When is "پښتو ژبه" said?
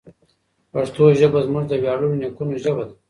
0.71-1.39